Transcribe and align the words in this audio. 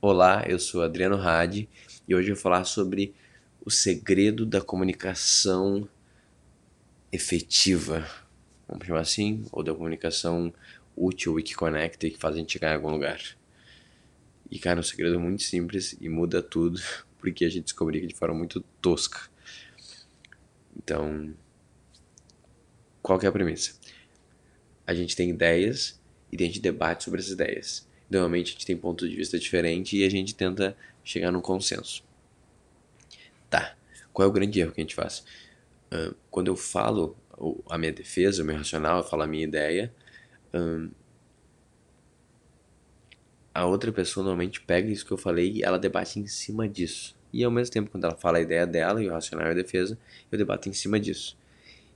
Olá, 0.00 0.44
eu 0.46 0.60
sou 0.60 0.80
Adriano 0.80 1.16
Hadi 1.16 1.68
e 2.06 2.14
hoje 2.14 2.30
eu 2.30 2.36
vou 2.36 2.40
falar 2.40 2.64
sobre 2.64 3.16
o 3.60 3.68
segredo 3.68 4.46
da 4.46 4.60
comunicação 4.60 5.88
efetiva, 7.10 8.08
vamos 8.68 8.86
chamar 8.86 9.00
assim, 9.00 9.44
ou 9.50 9.60
da 9.60 9.74
comunicação 9.74 10.54
útil 10.96 11.40
e 11.40 11.42
que 11.42 11.52
conecta 11.52 12.06
e 12.06 12.12
que 12.12 12.16
faz 12.16 12.36
a 12.36 12.38
gente 12.38 12.52
chegar 12.52 12.70
em 12.70 12.74
algum 12.76 12.92
lugar. 12.92 13.20
E 14.48 14.56
cara, 14.60 14.78
é 14.78 14.82
um 14.82 14.84
segredo 14.84 15.18
muito 15.18 15.42
simples 15.42 15.96
e 16.00 16.08
muda 16.08 16.40
tudo 16.40 16.80
porque 17.18 17.44
a 17.44 17.48
gente 17.48 17.64
descobriu 17.64 18.06
de 18.06 18.14
forma 18.14 18.36
muito 18.36 18.60
tosca. 18.80 19.28
Então, 20.76 21.34
qual 23.02 23.18
que 23.18 23.26
é 23.26 23.28
a 23.28 23.32
premissa? 23.32 23.72
A 24.86 24.94
gente 24.94 25.16
tem 25.16 25.30
ideias 25.30 26.00
e 26.30 26.40
a 26.40 26.46
gente 26.46 26.60
debate 26.60 27.02
sobre 27.02 27.18
essas 27.18 27.32
ideias 27.32 27.88
Normalmente 28.10 28.48
a 28.48 28.52
gente 28.52 28.66
tem 28.66 28.76
pontos 28.76 29.08
de 29.08 29.16
vista 29.16 29.38
diferentes 29.38 29.92
e 29.92 30.04
a 30.04 30.10
gente 30.10 30.34
tenta 30.34 30.76
chegar 31.04 31.30
num 31.30 31.40
consenso. 31.40 32.02
Tá, 33.50 33.76
qual 34.12 34.26
é 34.26 34.30
o 34.30 34.32
grande 34.32 34.60
erro 34.60 34.72
que 34.72 34.80
a 34.80 34.84
gente 34.84 34.94
faz? 34.94 35.24
Uh, 35.92 36.14
quando 36.30 36.48
eu 36.48 36.56
falo 36.56 37.16
a 37.68 37.78
minha 37.78 37.92
defesa, 37.92 38.42
o 38.42 38.46
meu 38.46 38.56
racional, 38.56 38.98
eu 38.98 39.04
falo 39.04 39.22
a 39.22 39.26
minha 39.26 39.44
ideia, 39.44 39.92
um, 40.52 40.90
a 43.54 43.66
outra 43.66 43.90
pessoa 43.90 44.22
normalmente 44.22 44.60
pega 44.60 44.88
isso 44.88 45.04
que 45.04 45.12
eu 45.12 45.18
falei 45.18 45.52
e 45.52 45.62
ela 45.62 45.78
debate 45.78 46.20
em 46.20 46.26
cima 46.26 46.68
disso. 46.68 47.16
E 47.32 47.42
ao 47.42 47.50
mesmo 47.50 47.72
tempo, 47.72 47.90
quando 47.90 48.04
ela 48.04 48.14
fala 48.14 48.38
a 48.38 48.40
ideia 48.40 48.66
dela 48.66 49.02
e 49.02 49.08
o 49.08 49.12
racional 49.12 49.48
e 49.48 49.50
a 49.50 49.54
defesa, 49.54 49.98
eu 50.30 50.38
debato 50.38 50.68
em 50.68 50.72
cima 50.72 50.98
disso. 50.98 51.36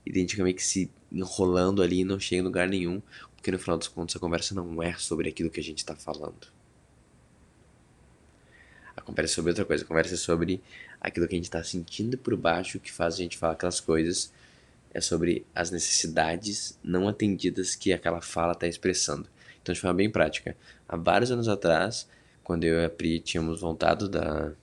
E 0.05 0.53
que 0.53 0.63
se 0.63 0.91
enrolando 1.11 1.81
ali 1.81 2.01
e 2.01 2.03
não 2.03 2.19
chega 2.19 2.41
em 2.41 2.43
lugar 2.43 2.67
nenhum, 2.67 3.01
porque 3.35 3.51
no 3.51 3.59
final 3.59 3.77
dos 3.77 3.87
contos 3.87 4.15
a 4.15 4.19
conversa 4.19 4.55
não 4.55 4.81
é 4.81 4.93
sobre 4.95 5.29
aquilo 5.29 5.49
que 5.49 5.59
a 5.59 5.63
gente 5.63 5.79
está 5.79 5.95
falando. 5.95 6.47
A 8.95 9.01
conversa 9.01 9.33
é 9.33 9.35
sobre 9.35 9.51
outra 9.51 9.65
coisa. 9.65 9.83
A 9.83 9.87
conversa 9.87 10.13
é 10.13 10.17
sobre 10.17 10.61
aquilo 11.01 11.27
que 11.27 11.35
a 11.35 11.37
gente 11.37 11.45
está 11.45 11.63
sentindo 11.63 12.17
por 12.17 12.35
baixo 12.35 12.79
que 12.79 12.91
faz 12.91 13.15
a 13.15 13.17
gente 13.17 13.37
falar 13.37 13.53
aquelas 13.53 13.79
coisas. 13.79 14.31
É 14.93 15.01
sobre 15.01 15.45
as 15.55 15.71
necessidades 15.71 16.77
não 16.83 17.07
atendidas 17.07 17.75
que 17.75 17.91
aquela 17.91 18.21
fala 18.21 18.53
está 18.53 18.67
expressando. 18.67 19.27
Então, 19.61 19.73
de 19.73 19.81
forma 19.81 19.95
bem 19.95 20.09
prática. 20.09 20.55
Há 20.87 20.95
vários 20.95 21.31
anos 21.31 21.47
atrás, 21.47 22.07
quando 22.43 22.63
eu 22.63 22.79
e 22.79 22.85
a 22.85 22.89
Pri 22.89 23.19
tínhamos 23.19 23.61
voltado 23.61 24.07
da, 24.07 24.53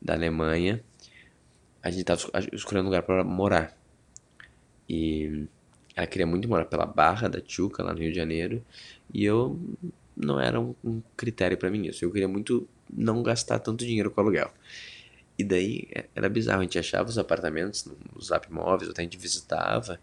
da 0.00 0.14
Alemanha, 0.14 0.82
a 1.82 1.90
gente 1.90 2.00
estava 2.00 2.20
escolhendo 2.52 2.86
um 2.86 2.90
lugar 2.90 3.02
para 3.02 3.22
morar. 3.22 3.76
E 4.88 5.46
ela 5.94 6.06
queria 6.06 6.26
muito 6.26 6.48
morar 6.48 6.64
pela 6.64 6.86
Barra 6.86 7.28
da 7.28 7.40
Tijuca, 7.40 7.82
lá 7.82 7.92
no 7.92 8.00
Rio 8.00 8.10
de 8.10 8.16
Janeiro, 8.16 8.64
e 9.12 9.24
eu 9.24 9.58
não 10.16 10.40
era 10.40 10.60
um, 10.60 10.74
um 10.84 11.02
critério 11.16 11.56
para 11.56 11.70
mim 11.70 11.86
isso. 11.86 12.04
Eu 12.04 12.10
queria 12.10 12.28
muito 12.28 12.68
não 12.92 13.22
gastar 13.22 13.58
tanto 13.58 13.84
dinheiro 13.84 14.10
com 14.10 14.20
aluguel. 14.20 14.52
E 15.38 15.44
daí 15.44 15.88
é, 15.94 16.06
era 16.14 16.28
bizarro, 16.28 16.60
a 16.60 16.62
gente 16.62 16.78
achava 16.78 17.08
os 17.08 17.18
apartamentos 17.18 17.88
nos 18.14 18.26
Zap 18.26 18.52
Móveis, 18.52 18.90
até 18.90 19.02
a 19.02 19.04
gente 19.04 19.18
visitava, 19.18 19.98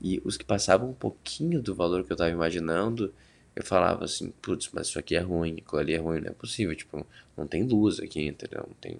e 0.00 0.20
os 0.24 0.36
que 0.36 0.44
passavam 0.44 0.90
um 0.90 0.94
pouquinho 0.94 1.60
do 1.60 1.74
valor 1.74 2.04
que 2.04 2.12
eu 2.12 2.14
estava 2.14 2.30
imaginando, 2.30 3.12
eu 3.54 3.64
falava 3.64 4.04
assim, 4.04 4.32
putz, 4.40 4.70
mas 4.72 4.86
isso 4.86 4.98
aqui 4.98 5.16
é 5.16 5.20
ruim, 5.20 5.58
aquilo 5.58 5.80
ali 5.80 5.92
é 5.94 5.98
ruim, 5.98 6.20
não 6.20 6.30
é 6.30 6.32
possível, 6.32 6.74
tipo, 6.74 7.06
não 7.36 7.46
tem 7.46 7.64
luz 7.64 8.00
aqui, 8.00 8.26
entendeu? 8.26 8.64
Não 8.66 8.74
tem, 8.80 8.98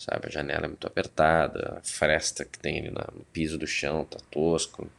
sabe, 0.00 0.26
a 0.26 0.30
janela 0.30 0.64
é 0.64 0.68
muito 0.68 0.86
apertada, 0.86 1.78
a 1.78 1.82
fresta 1.82 2.44
que 2.44 2.58
tem 2.58 2.78
ali 2.78 2.90
no 2.90 3.24
piso 3.32 3.58
do 3.58 3.66
chão 3.66 4.04
tá 4.04 4.18
tosco. 4.30 4.90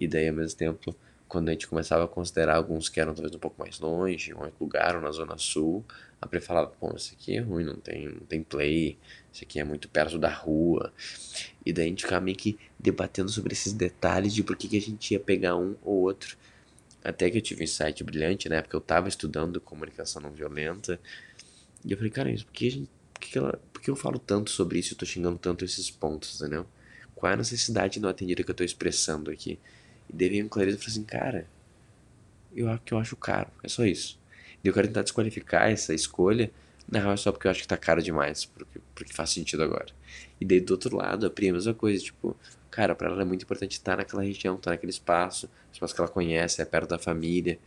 E 0.00 0.08
daí, 0.08 0.28
ao 0.28 0.34
mesmo 0.34 0.56
tempo, 0.56 0.96
quando 1.28 1.50
a 1.50 1.52
gente 1.52 1.68
começava 1.68 2.04
a 2.04 2.08
considerar 2.08 2.56
alguns 2.56 2.88
que 2.88 2.98
eram 2.98 3.14
talvez 3.14 3.34
um 3.34 3.38
pouco 3.38 3.60
mais 3.60 3.78
longe, 3.78 4.32
outro 4.32 4.54
lugar, 4.58 4.96
ou 4.96 5.02
na 5.02 5.10
Zona 5.10 5.36
Sul, 5.36 5.84
a 6.20 6.26
Pri 6.26 6.40
falava, 6.40 6.68
pô, 6.68 6.94
esse 6.96 7.14
aqui 7.14 7.36
é 7.36 7.40
ruim, 7.40 7.64
não 7.64 7.76
tem, 7.76 8.08
não 8.08 8.20
tem 8.20 8.42
play, 8.42 8.96
esse 9.32 9.44
aqui 9.44 9.60
é 9.60 9.64
muito 9.64 9.88
perto 9.88 10.18
da 10.18 10.30
rua. 10.30 10.92
E 11.64 11.72
daí 11.72 11.84
a 11.84 11.88
gente 11.88 12.04
ficava 12.04 12.24
meio 12.24 12.36
que 12.36 12.58
debatendo 12.78 13.28
sobre 13.28 13.52
esses 13.52 13.74
detalhes 13.74 14.32
de 14.32 14.42
por 14.42 14.56
que, 14.56 14.68
que 14.68 14.78
a 14.78 14.80
gente 14.80 15.12
ia 15.12 15.20
pegar 15.20 15.54
um 15.54 15.76
ou 15.84 16.02
outro. 16.02 16.36
Até 17.04 17.30
que 17.30 17.38
eu 17.38 17.42
tive 17.42 17.60
um 17.60 17.64
insight 17.64 18.02
brilhante, 18.02 18.48
né? 18.48 18.60
Porque 18.62 18.74
eu 18.74 18.80
tava 18.80 19.08
estudando 19.08 19.60
comunicação 19.60 20.20
não 20.20 20.30
violenta. 20.30 20.98
E 21.84 21.92
eu 21.92 21.96
falei, 21.96 22.10
cara, 22.10 22.32
por 22.32 22.52
que, 22.52 22.66
a 22.66 22.70
gente, 22.70 22.90
por 23.14 23.20
que, 23.20 23.38
ela, 23.38 23.60
por 23.78 23.82
que 23.82 23.90
eu 23.90 23.96
falo 23.96 24.18
tanto 24.18 24.50
sobre 24.50 24.80
isso 24.80 24.92
e 24.92 24.96
tô 24.96 25.06
xingando 25.06 25.38
tanto 25.38 25.64
esses 25.64 25.88
pontos, 25.88 26.40
entendeu? 26.40 26.66
Qual 27.14 27.30
é 27.30 27.34
a 27.34 27.36
necessidade 27.36 28.00
não 28.00 28.08
atendida 28.08 28.42
que 28.42 28.50
eu 28.50 28.54
tô 28.54 28.64
expressando 28.64 29.30
aqui? 29.30 29.56
E 30.12 30.28
veio 30.28 30.44
um 30.44 30.48
clareza 30.48 30.76
falou 30.76 30.90
assim, 30.90 31.04
cara, 31.04 31.46
eu 32.54 32.66
que 32.84 32.92
eu 32.92 32.98
acho 32.98 33.14
caro, 33.14 33.50
é 33.62 33.68
só 33.68 33.84
isso. 33.84 34.18
E 34.64 34.66
eu 34.66 34.74
quero 34.74 34.88
tentar 34.88 35.02
desqualificar 35.02 35.70
essa 35.70 35.94
escolha, 35.94 36.50
na 36.90 36.98
real 36.98 37.12
é 37.12 37.16
só 37.16 37.30
porque 37.30 37.46
eu 37.46 37.52
acho 37.52 37.62
que 37.62 37.68
tá 37.68 37.76
caro 37.76 38.02
demais, 38.02 38.46
porque, 38.46 38.80
porque 38.96 39.12
faz 39.12 39.30
sentido 39.30 39.62
agora. 39.62 39.86
E 40.40 40.44
daí 40.44 40.60
do 40.60 40.72
outro 40.72 40.96
lado, 40.96 41.26
a 41.26 41.30
Pri, 41.30 41.50
a 41.50 41.52
mesma 41.52 41.74
coisa, 41.74 42.02
tipo, 42.02 42.36
cara, 42.70 42.96
pra 42.96 43.08
ela 43.08 43.22
é 43.22 43.24
muito 43.24 43.44
importante 43.44 43.72
estar 43.72 43.96
naquela 43.96 44.24
região, 44.24 44.56
estar 44.56 44.72
naquele 44.72 44.90
espaço, 44.90 45.48
espaço 45.72 45.94
que 45.94 46.00
ela 46.00 46.10
conhece, 46.10 46.60
é 46.60 46.64
perto 46.64 46.88
da 46.88 46.98
família. 46.98 47.60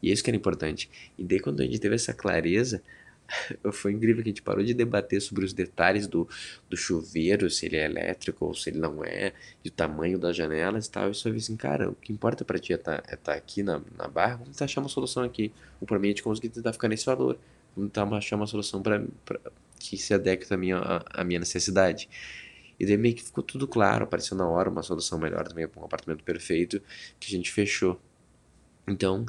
E 0.00 0.10
é 0.10 0.12
isso 0.12 0.22
que 0.22 0.30
era 0.30 0.36
importante. 0.36 0.88
E 1.18 1.24
daí 1.24 1.40
quando 1.40 1.62
a 1.62 1.64
gente 1.64 1.80
teve 1.80 1.96
essa 1.96 2.14
clareza, 2.14 2.80
foi 3.72 3.92
incrível 3.92 4.22
que 4.22 4.28
a 4.28 4.32
gente 4.32 4.42
parou 4.42 4.64
de 4.64 4.74
debater 4.74 5.20
sobre 5.20 5.44
os 5.44 5.52
detalhes 5.52 6.06
do, 6.06 6.28
do 6.68 6.76
chuveiro, 6.76 7.50
se 7.50 7.66
ele 7.66 7.76
é 7.76 7.84
elétrico 7.84 8.46
ou 8.46 8.54
se 8.54 8.70
ele 8.70 8.78
não 8.78 9.04
é, 9.04 9.32
e 9.64 9.68
o 9.68 9.72
tamanho 9.72 10.18
das 10.18 10.36
janelas 10.36 10.86
e 10.86 10.90
tal. 10.90 11.10
E 11.10 11.14
só 11.14 11.30
vi 11.30 11.38
assim, 11.38 11.56
cara, 11.56 11.90
o 11.90 11.94
que 11.94 12.12
importa 12.12 12.44
pra 12.44 12.58
ti 12.58 12.72
é 12.72 12.76
estar 12.76 13.02
tá, 13.02 13.12
é 13.12 13.16
tá 13.16 13.32
aqui 13.34 13.62
na, 13.62 13.80
na 13.96 14.08
barra, 14.08 14.36
vamos 14.36 14.60
achar 14.60 14.80
uma 14.80 14.88
solução 14.88 15.22
aqui. 15.22 15.52
O 15.80 15.98
mim 15.98 16.10
é 16.10 16.12
de 16.12 16.22
conseguir 16.22 16.48
tentar 16.48 16.72
ficar 16.72 16.88
nesse 16.88 17.06
valor. 17.06 17.38
Vamos 17.74 17.92
tentar 17.92 18.16
achar 18.16 18.36
uma 18.36 18.46
solução 18.46 18.82
pra, 18.82 19.04
pra 19.24 19.38
que 19.78 19.96
se 19.96 20.14
adeque 20.14 20.46
minha, 20.56 20.78
à, 20.78 21.24
minha 21.24 21.38
necessidade. 21.38 22.08
E 22.78 22.84
daí 22.84 22.96
meio 22.96 23.14
que 23.14 23.22
ficou 23.22 23.42
tudo 23.42 23.66
claro, 23.66 24.04
apareceu 24.04 24.36
na 24.36 24.46
hora 24.46 24.68
uma 24.68 24.82
solução 24.82 25.18
melhor 25.18 25.48
também 25.48 25.66
um 25.76 25.84
apartamento 25.84 26.22
perfeito 26.22 26.80
que 27.18 27.28
a 27.28 27.36
gente 27.36 27.50
fechou. 27.50 28.00
Então, 28.86 29.26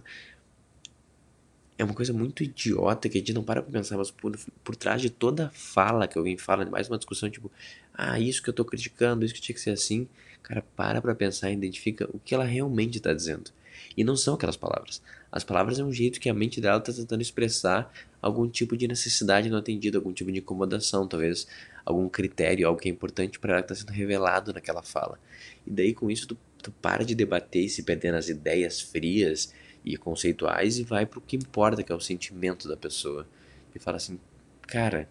é 1.78 1.84
uma 1.84 1.94
coisa 1.94 2.12
muito 2.12 2.44
idiota 2.44 3.08
que 3.08 3.18
a 3.18 3.22
gente 3.22 3.34
não 3.34 3.44
para 3.44 3.62
pra 3.62 3.72
pensar, 3.72 3.98
mas 3.98 4.10
por, 4.10 4.38
por 4.64 4.76
trás 4.76 5.02
de 5.02 5.10
toda 5.10 5.52
fala 5.54 6.08
que 6.08 6.18
alguém 6.18 6.38
fala, 6.38 6.66
mais 6.66 6.90
uma 6.90 6.98
discussão 6.98 7.30
tipo, 7.30 7.52
ah, 7.94 8.20
isso 8.20 8.42
que 8.42 8.50
eu 8.50 8.54
tô 8.54 8.66
criticando, 8.66 9.24
isso 9.24 9.34
que 9.34 9.42
tinha 9.42 9.54
que 9.54 9.62
ser 9.62 9.72
assim, 9.72 10.08
cara, 10.42 10.64
para 10.76 11.02
pra 11.02 11.14
pensar 11.14 11.52
e 11.52 11.54
identifica 11.54 12.10
o 12.12 12.20
que 12.20 12.34
ela 12.34 12.46
realmente 12.46 13.00
tá 13.00 13.14
dizendo. 13.14 13.52
E 13.96 14.04
não 14.04 14.16
são 14.16 14.34
aquelas 14.34 14.58
palavras. 14.58 15.02
As 15.32 15.44
palavras 15.44 15.78
é 15.78 15.84
um 15.84 15.92
jeito 15.92 16.20
que 16.20 16.30
a 16.30 16.34
mente 16.34 16.60
dela 16.60 16.80
tá 16.80 16.92
tentando 16.92 17.22
expressar 17.22 17.94
algum 18.20 18.48
tipo 18.50 18.76
de 18.76 18.88
necessidade 18.88 19.50
não 19.50 19.60
atendida, 19.60 19.98
algum 20.00 20.12
tipo 20.12 20.32
de 20.32 20.40
incomodação, 20.40 21.08
talvez 21.08 21.48
algum 21.86 22.10
critério, 22.10 22.68
algo 22.68 22.80
que 22.80 22.90
é 22.90 22.92
importante 22.92 23.40
para 23.40 23.54
ela 23.54 23.62
que 23.62 23.70
tá 23.70 23.76
sendo 23.76 23.92
revelado 23.92 24.52
naquela 24.52 24.82
fala. 24.82 25.20
E 25.66 25.70
daí 25.70 25.94
com 25.94 26.10
isso 26.10 26.28
tu, 26.28 26.38
tu 26.62 26.72
para 26.72 27.06
de 27.06 27.14
debater 27.14 27.66
e 27.66 27.70
se 27.70 27.84
perder 27.84 28.12
nas 28.12 28.30
ideias 28.30 28.82
frias 28.82 29.54
e 29.88 29.98
conceituais 29.98 30.78
e 30.78 30.84
vai 30.84 31.06
para 31.06 31.20
o 31.20 31.22
que 31.22 31.38
importa, 31.38 31.82
que 31.82 31.92
é 31.92 31.96
o 31.96 32.00
sentimento 32.00 32.68
da 32.68 32.76
pessoa. 32.76 33.28
E 33.74 33.80
fala 33.80 33.98
assim, 33.98 34.20
cara, 34.64 35.10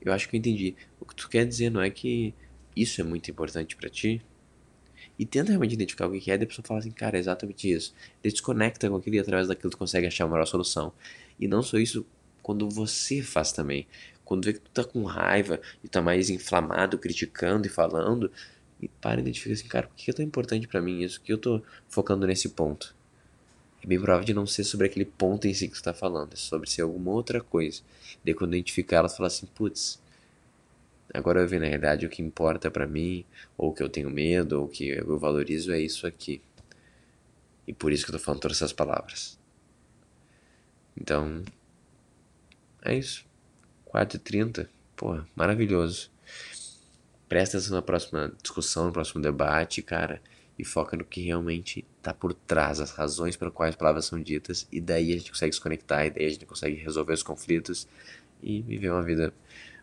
eu 0.00 0.12
acho 0.12 0.28
que 0.28 0.36
eu 0.36 0.38
entendi. 0.38 0.74
O 0.98 1.04
que 1.04 1.14
tu 1.14 1.28
quer 1.28 1.46
dizer 1.46 1.70
não 1.70 1.82
é 1.82 1.90
que 1.90 2.34
isso 2.74 3.00
é 3.00 3.04
muito 3.04 3.30
importante 3.30 3.76
para 3.76 3.90
ti? 3.90 4.22
E 5.18 5.26
tenta 5.26 5.50
realmente 5.50 5.74
identificar 5.74 6.06
o 6.06 6.18
que 6.18 6.30
é, 6.30 6.36
e 6.36 6.42
a 6.42 6.46
pessoa 6.46 6.64
fala 6.66 6.80
assim, 6.80 6.90
cara, 6.90 7.18
é 7.18 7.20
exatamente 7.20 7.70
isso. 7.70 7.94
Desconecta 8.22 8.88
com 8.88 8.96
aquilo 8.96 9.16
e 9.16 9.18
através 9.18 9.48
daquilo 9.48 9.70
tu 9.70 9.76
consegue 9.76 10.06
achar 10.06 10.24
uma 10.24 10.32
melhor 10.32 10.46
solução. 10.46 10.92
E 11.38 11.46
não 11.46 11.62
só 11.62 11.76
isso, 11.76 12.06
quando 12.42 12.68
você 12.70 13.20
faz 13.20 13.52
também. 13.52 13.86
Quando 14.24 14.46
vê 14.46 14.54
que 14.54 14.60
tu 14.60 14.70
tá 14.70 14.84
com 14.84 15.04
raiva 15.04 15.60
e 15.84 15.88
tá 15.88 16.00
mais 16.00 16.30
inflamado, 16.30 16.98
criticando 16.98 17.66
e 17.66 17.70
falando, 17.70 18.32
e 18.80 18.88
para 18.88 19.20
e 19.20 19.22
identifica 19.22 19.52
assim, 19.52 19.68
cara, 19.68 19.86
por 19.86 19.94
que 19.94 20.10
é 20.10 20.14
tão 20.14 20.24
importante 20.24 20.66
para 20.66 20.80
mim 20.80 21.02
isso? 21.02 21.20
que 21.20 21.32
eu 21.32 21.38
tô 21.38 21.62
focando 21.88 22.26
nesse 22.26 22.48
ponto? 22.48 22.96
É 23.82 23.86
bem 23.86 23.98
provável 23.98 24.24
de 24.24 24.32
não 24.32 24.46
ser 24.46 24.62
sobre 24.62 24.86
aquele 24.86 25.04
ponto 25.04 25.46
em 25.48 25.54
si 25.54 25.66
que 25.66 25.74
você 25.74 25.80
está 25.80 25.92
falando, 25.92 26.34
é 26.34 26.36
sobre 26.36 26.70
ser 26.70 26.82
alguma 26.82 27.10
outra 27.10 27.40
coisa. 27.40 27.82
Daí 28.24 28.32
quando 28.32 28.54
identificar 28.54 28.98
ela, 28.98 29.08
fala 29.08 29.26
assim, 29.26 29.46
putz, 29.46 30.00
agora 31.12 31.40
eu 31.40 31.48
vi 31.48 31.58
na 31.58 31.66
realidade 31.66 32.06
o 32.06 32.08
que 32.08 32.22
importa 32.22 32.70
para 32.70 32.86
mim, 32.86 33.24
ou 33.58 33.72
que 33.72 33.82
eu 33.82 33.88
tenho 33.88 34.08
medo, 34.08 34.60
ou 34.60 34.68
que 34.68 34.88
eu 34.88 35.18
valorizo 35.18 35.72
é 35.72 35.80
isso 35.80 36.06
aqui. 36.06 36.40
E 37.66 37.72
por 37.72 37.92
isso 37.92 38.04
que 38.04 38.12
eu 38.12 38.18
tô 38.18 38.24
falando 38.24 38.40
todas 38.40 38.58
essas 38.58 38.72
palavras. 38.72 39.36
Então, 40.96 41.42
é 42.84 42.94
isso. 42.94 43.24
4h30, 43.92 44.68
pô, 44.94 45.20
maravilhoso. 45.34 46.08
Presta 47.28 47.56
atenção 47.56 47.74
na 47.74 47.82
próxima 47.82 48.32
discussão, 48.40 48.86
no 48.86 48.92
próximo 48.92 49.20
debate, 49.20 49.82
cara 49.82 50.20
e 50.58 50.64
foca 50.64 50.96
no 50.96 51.04
que 51.04 51.22
realmente 51.22 51.84
está 51.98 52.12
por 52.12 52.34
trás, 52.34 52.80
as 52.80 52.90
razões 52.92 53.36
pelas 53.36 53.54
quais 53.54 53.70
as 53.70 53.76
palavras 53.76 54.04
são 54.04 54.20
ditas, 54.20 54.66
e 54.70 54.80
daí 54.80 55.12
a 55.12 55.16
gente 55.16 55.30
consegue 55.30 55.52
se 55.52 55.60
conectar, 55.60 56.06
e 56.06 56.10
daí 56.10 56.26
a 56.26 56.30
gente 56.30 56.46
consegue 56.46 56.76
resolver 56.76 57.12
os 57.14 57.22
conflitos 57.22 57.88
e 58.42 58.60
viver 58.62 58.90
uma 58.90 59.02
vida 59.02 59.32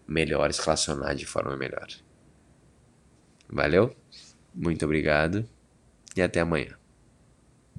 melhor, 0.07 0.51
se 0.53 0.61
relacionar 0.61 1.13
de 1.13 1.25
forma 1.25 1.55
melhor. 1.55 1.87
Valeu? 3.47 3.95
Muito 4.53 4.85
obrigado 4.85 5.47
e 6.15 6.21
até 6.21 6.39
amanhã. 6.39 6.77